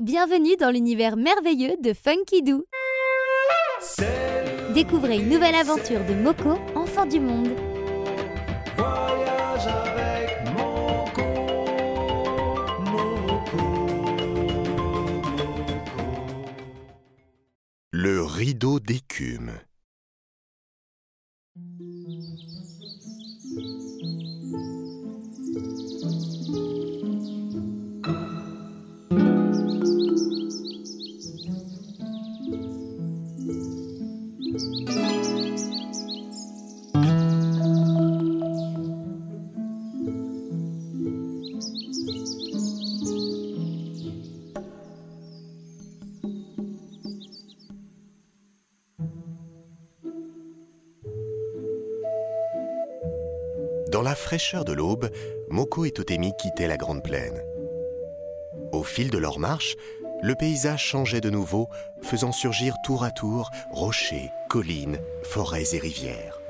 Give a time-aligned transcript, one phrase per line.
[0.00, 2.64] Bienvenue dans l'univers merveilleux de Funky Doo.
[4.74, 7.52] Découvrez une nouvelle aventure de Moko, enfant du monde.
[8.76, 11.22] Voyage avec Moko,
[12.90, 13.62] Moko,
[15.30, 15.94] Moko.
[17.92, 19.52] Le rideau d'écume.
[53.94, 55.08] Dans la fraîcheur de l'aube,
[55.48, 57.44] Moko et Totemi quittaient la grande plaine.
[58.72, 59.76] Au fil de leur marche,
[60.20, 61.68] le paysage changeait de nouveau,
[62.02, 66.40] faisant surgir tour à tour rochers, collines, forêts et rivières.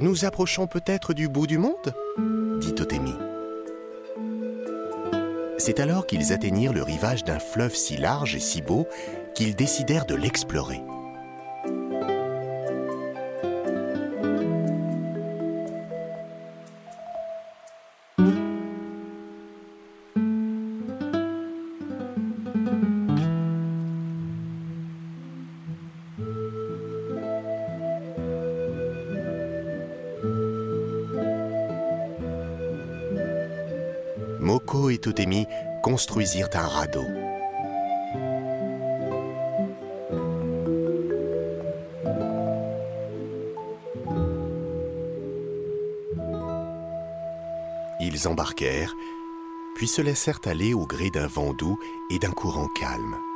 [0.00, 1.94] Nous approchons peut-être du bout du monde?
[2.60, 3.14] dit Totemi.
[5.56, 8.86] C'est alors qu'ils atteignirent le rivage d'un fleuve si large et si beau
[9.34, 10.82] qu'ils décidèrent de l'explorer.
[34.48, 35.46] Moko et Totemi
[35.82, 37.04] construisirent un radeau.
[48.00, 48.94] Ils embarquèrent,
[49.76, 51.78] puis se laissèrent aller au gré d'un vent doux
[52.10, 53.27] et d'un courant calme.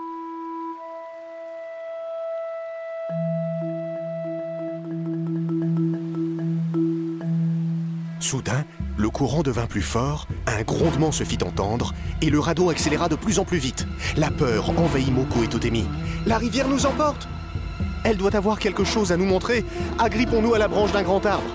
[8.22, 8.64] Soudain,
[8.96, 13.16] le courant devint plus fort, un grondement se fit entendre, et le radeau accéléra de
[13.16, 13.86] plus en plus vite.
[14.16, 15.84] La peur envahit Moko et Totemi.
[16.26, 17.28] La rivière nous emporte
[18.04, 19.64] Elle doit avoir quelque chose à nous montrer.
[19.98, 21.50] Agrippons-nous à la branche d'un grand arbre.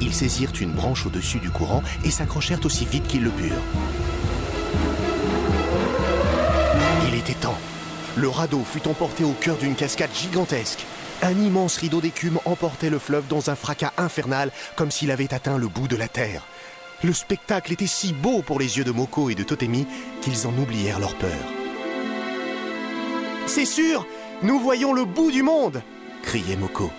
[0.00, 3.52] Ils saisirent une branche au-dessus du courant et s'accrochèrent aussi vite qu'ils le purent.
[7.08, 7.58] Il était temps.
[8.16, 10.86] Le radeau fut emporté au cœur d'une cascade gigantesque.
[11.22, 15.58] Un immense rideau d'écume emportait le fleuve dans un fracas infernal, comme s'il avait atteint
[15.58, 16.46] le bout de la terre.
[17.02, 19.86] Le spectacle était si beau pour les yeux de Moko et de Totemi
[20.22, 21.30] qu'ils en oublièrent leur peur.
[23.46, 24.06] C'est sûr,
[24.42, 25.82] nous voyons le bout du monde
[26.22, 26.90] criait Moko.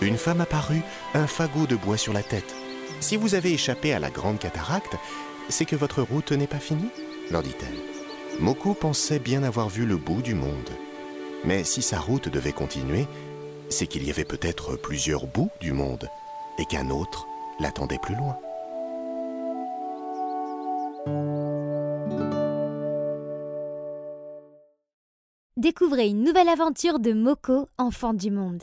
[0.00, 2.54] Une femme apparut, un fagot de bois sur la tête.
[2.98, 4.96] Si vous avez échappé à la grande cataracte,
[5.48, 6.90] c'est que votre route n'est pas finie
[7.30, 8.40] leur dit-elle.
[8.40, 10.70] Moko pensait bien avoir vu le bout du monde.
[11.44, 13.06] Mais si sa route devait continuer,
[13.68, 16.08] c'est qu'il y avait peut-être plusieurs bouts du monde
[16.58, 17.26] et qu'un autre
[17.60, 18.36] l'attendait plus loin.
[25.56, 28.62] Découvrez une nouvelle aventure de Moko, enfant du monde.